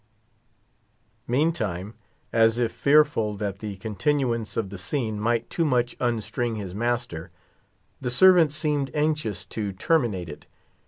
Meantime, 1.27 1.93
as 2.33 2.57
if 2.57 2.71
fearful 2.71 3.35
that 3.37 3.59
the 3.59 3.77
continuance 3.77 4.57
of 4.57 4.71
the 4.71 4.77
scene 4.79 5.19
might 5.19 5.47
too 5.51 5.63
much 5.63 5.95
unstring 5.99 6.55
his 6.55 6.73
master, 6.73 7.29
the 7.99 8.09
servant 8.09 8.51
seemed 8.51 8.89
anxious 8.95 9.45
to 9.45 9.71
terminate 9.73 10.27
it. 10.27 10.47